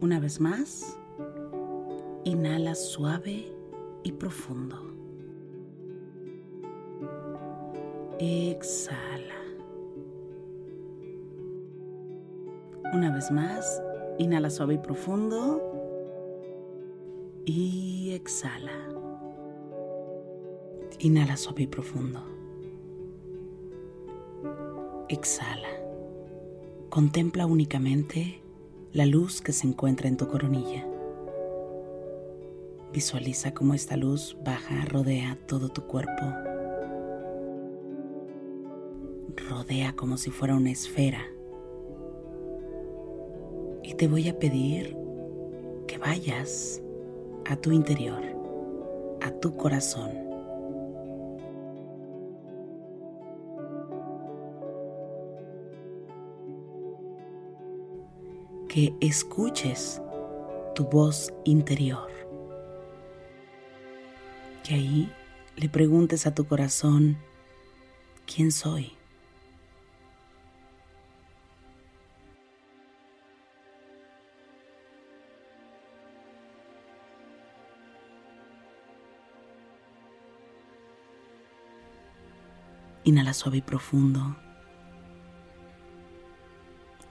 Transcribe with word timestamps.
Una 0.00 0.20
vez 0.20 0.40
más, 0.40 0.96
inhala 2.22 2.76
suave 2.76 3.52
y 4.04 4.12
profundo. 4.12 4.80
Exhala. 8.20 9.34
Una 12.94 13.12
vez 13.12 13.32
más, 13.32 13.82
inhala 14.18 14.50
suave 14.50 14.74
y 14.74 14.78
profundo. 14.78 15.60
Y 17.44 18.12
exhala. 18.12 18.88
Inhala 21.00 21.36
suave 21.36 21.64
y 21.64 21.66
profundo. 21.66 22.22
Exhala. 25.08 25.68
Contempla 26.88 27.46
únicamente 27.46 28.42
la 28.92 29.04
luz 29.04 29.42
que 29.42 29.52
se 29.52 29.66
encuentra 29.66 30.08
en 30.08 30.16
tu 30.16 30.28
coronilla. 30.28 30.86
Visualiza 32.92 33.52
cómo 33.52 33.74
esta 33.74 33.96
luz 33.96 34.36
baja, 34.42 34.84
rodea 34.86 35.38
todo 35.46 35.68
tu 35.68 35.82
cuerpo. 35.82 36.24
Rodea 39.48 39.94
como 39.94 40.16
si 40.16 40.30
fuera 40.30 40.54
una 40.54 40.70
esfera. 40.70 41.20
Y 43.82 43.94
te 43.94 44.08
voy 44.08 44.28
a 44.28 44.38
pedir 44.38 44.96
que 45.86 45.98
vayas 45.98 46.80
a 47.44 47.56
tu 47.56 47.72
interior, 47.72 48.22
a 49.20 49.30
tu 49.32 49.54
corazón. 49.56 50.27
Que 58.78 58.94
escuches 59.00 60.00
tu 60.76 60.84
voz 60.84 61.34
interior. 61.44 62.08
Que 64.62 64.74
ahí 64.74 65.12
le 65.56 65.68
preguntes 65.68 66.28
a 66.28 66.34
tu 66.36 66.46
corazón, 66.46 67.18
¿quién 68.24 68.52
soy? 68.52 68.92
Inhala 83.02 83.34
suave 83.34 83.56
y 83.56 83.62
profundo. 83.62 84.36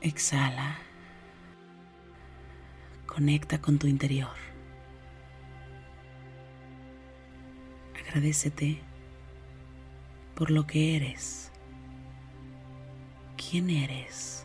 Exhala. 0.00 0.85
Conecta 3.16 3.62
con 3.62 3.78
tu 3.78 3.86
interior. 3.86 4.36
Agradecete 7.98 8.82
por 10.34 10.50
lo 10.50 10.66
que 10.66 10.96
eres. 10.96 11.50
¿Quién 13.38 13.70
eres? 13.70 14.44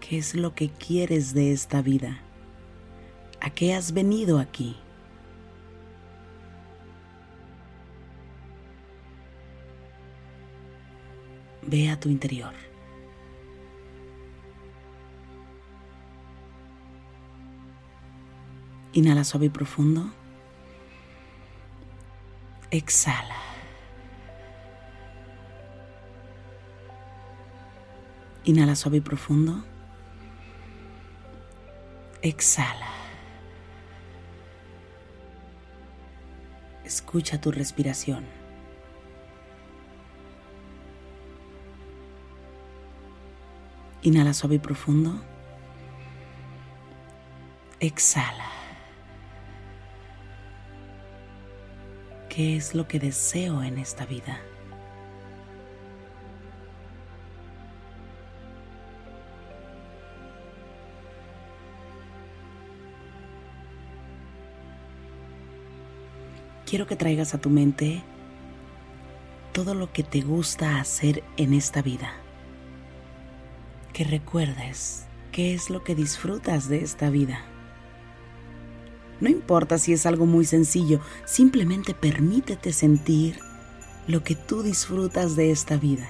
¿Qué 0.00 0.16
es 0.16 0.34
lo 0.34 0.54
que 0.54 0.70
quieres 0.70 1.34
de 1.34 1.52
esta 1.52 1.82
vida? 1.82 2.22
¿A 3.42 3.50
qué 3.50 3.74
has 3.74 3.92
venido 3.92 4.38
aquí? 4.38 4.78
Ve 11.70 11.90
a 11.90 12.00
tu 12.00 12.08
interior. 12.08 12.54
Inhala 18.94 19.22
suave 19.22 19.46
y 19.46 19.48
profundo. 19.50 20.10
Exhala. 22.70 23.36
Inhala 28.44 28.74
suave 28.74 28.96
y 28.96 29.00
profundo. 29.02 29.62
Exhala. 32.22 32.88
Escucha 36.82 37.38
tu 37.42 37.50
respiración. 37.50 38.37
Inhala 44.02 44.34
suave 44.34 44.56
y 44.56 44.58
profundo. 44.58 45.20
Exhala. 47.80 48.50
¿Qué 52.28 52.56
es 52.56 52.74
lo 52.74 52.86
que 52.86 52.98
deseo 52.98 53.62
en 53.62 53.78
esta 53.78 54.06
vida? 54.06 54.40
quiero 66.68 66.86
que 66.86 66.96
traigas 66.96 67.32
a 67.32 67.38
tu 67.38 67.48
mente 67.48 68.02
todo 69.52 69.74
lo 69.74 69.90
que 69.90 70.02
te 70.02 70.20
gusta 70.20 70.78
hacer 70.78 71.24
en 71.38 71.54
esta 71.54 71.80
vida. 71.80 72.12
Que 73.98 74.04
recuerdes 74.04 75.06
qué 75.32 75.54
es 75.54 75.70
lo 75.70 75.82
que 75.82 75.96
disfrutas 75.96 76.68
de 76.68 76.84
esta 76.84 77.10
vida. 77.10 77.40
No 79.20 79.28
importa 79.28 79.76
si 79.76 79.92
es 79.92 80.06
algo 80.06 80.24
muy 80.24 80.44
sencillo, 80.44 81.00
simplemente 81.24 81.94
permítete 81.94 82.72
sentir 82.72 83.40
lo 84.06 84.22
que 84.22 84.36
tú 84.36 84.62
disfrutas 84.62 85.34
de 85.34 85.50
esta 85.50 85.76
vida. 85.76 86.08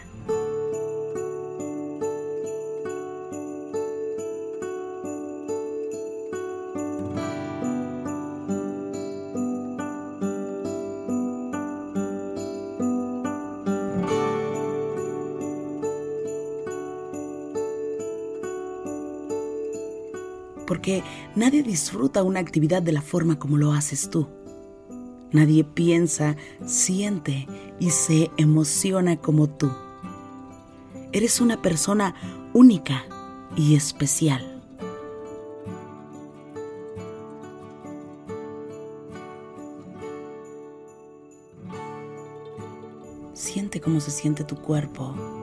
Porque 20.69 21.03
nadie 21.35 21.63
disfruta 21.63 22.23
una 22.23 22.41
actividad 22.41 22.83
de 22.83 22.93
la 22.93 23.01
forma 23.01 23.39
como 23.39 23.57
lo 23.57 23.73
haces 23.73 24.11
tú. 24.11 24.29
Nadie 25.33 25.65
piensa, 25.65 26.37
siente 26.67 27.49
y 27.81 27.91
se 27.91 28.31
emociona 28.37 29.17
como 29.17 29.49
tú. 29.49 29.71
Eres 31.11 31.41
una 31.41 31.63
persona 31.63 32.15
única 32.53 33.07
y 33.57 33.75
especial. 33.75 34.63
Siente 43.33 43.81
cómo 43.81 44.01
se 44.01 44.11
siente 44.11 44.45
tu 44.45 44.57
cuerpo 44.57 45.38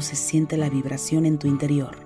se 0.00 0.16
siente 0.16 0.56
la 0.56 0.68
vibración 0.68 1.26
en 1.26 1.38
tu 1.38 1.46
interior. 1.46 1.96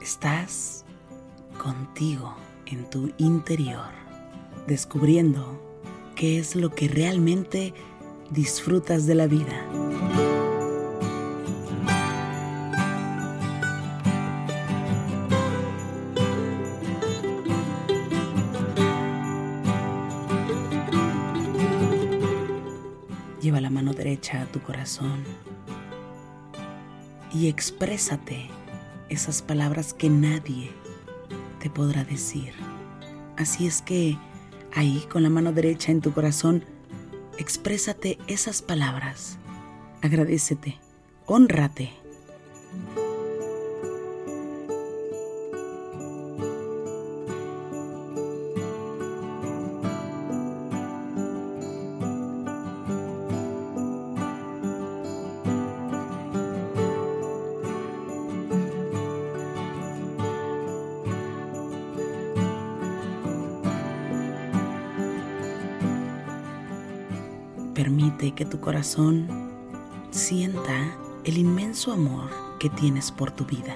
Estás 0.00 0.84
contigo 1.62 2.34
en 2.66 2.88
tu 2.90 3.12
interior, 3.18 3.90
descubriendo 4.66 5.60
qué 6.14 6.38
es 6.38 6.56
lo 6.56 6.74
que 6.74 6.88
realmente 6.88 7.74
disfrutas 8.30 9.06
de 9.06 9.14
la 9.14 9.26
vida. 9.26 9.89
A 24.10 24.44
tu 24.46 24.60
corazón 24.60 25.22
y 27.32 27.46
exprésate 27.46 28.50
esas 29.08 29.40
palabras 29.40 29.94
que 29.94 30.10
nadie 30.10 30.72
te 31.60 31.70
podrá 31.70 32.02
decir. 32.02 32.52
Así 33.36 33.68
es 33.68 33.82
que 33.82 34.18
ahí 34.74 35.06
con 35.12 35.22
la 35.22 35.30
mano 35.30 35.52
derecha 35.52 35.92
en 35.92 36.00
tu 36.00 36.12
corazón, 36.12 36.64
exprésate 37.38 38.18
esas 38.26 38.62
palabras. 38.62 39.38
Agradecete, 40.02 40.80
honrate. 41.26 41.92
Que 68.20 68.44
tu 68.44 68.60
corazón 68.60 69.28
sienta 70.10 70.94
el 71.24 71.38
inmenso 71.38 71.90
amor 71.90 72.28
que 72.58 72.68
tienes 72.68 73.10
por 73.10 73.30
tu 73.30 73.46
vida. 73.46 73.74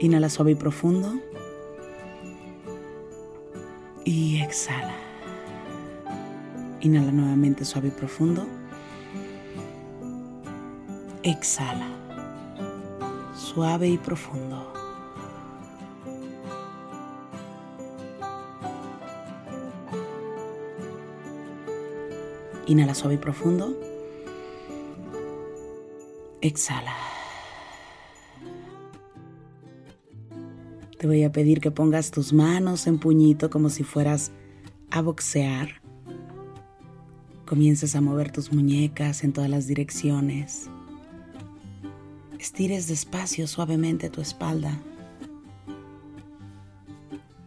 Inhala 0.00 0.30
suave 0.30 0.52
y 0.52 0.54
profundo. 0.54 1.12
Y 4.02 4.40
exhala. 4.40 4.94
Inhala 6.80 7.12
nuevamente 7.12 7.66
suave 7.66 7.88
y 7.88 7.90
profundo. 7.90 8.46
Exhala. 11.22 11.86
Suave 13.36 13.88
y 13.88 13.98
profundo. 13.98 14.72
Inhala 22.66 22.94
suave 22.94 23.16
y 23.16 23.18
profundo. 23.18 23.76
Exhala. 26.40 27.09
Te 31.00 31.06
voy 31.06 31.24
a 31.24 31.32
pedir 31.32 31.62
que 31.62 31.70
pongas 31.70 32.10
tus 32.10 32.34
manos 32.34 32.86
en 32.86 32.98
puñito 32.98 33.48
como 33.48 33.70
si 33.70 33.84
fueras 33.84 34.32
a 34.90 35.00
boxear. 35.00 35.80
Comiences 37.46 37.96
a 37.96 38.02
mover 38.02 38.30
tus 38.30 38.52
muñecas 38.52 39.24
en 39.24 39.32
todas 39.32 39.48
las 39.48 39.66
direcciones. 39.66 40.68
Estires 42.38 42.86
despacio, 42.86 43.46
suavemente 43.46 44.10
tu 44.10 44.20
espalda. 44.20 44.78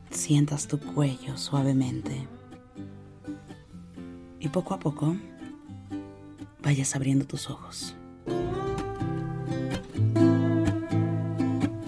Sientas 0.09 0.67
tu 0.67 0.79
cuello 0.79 1.37
suavemente. 1.37 2.27
Y 4.39 4.49
poco 4.49 4.73
a 4.73 4.79
poco 4.79 5.15
vayas 6.63 6.95
abriendo 6.95 7.27
tus 7.27 7.51
ojos. 7.51 7.95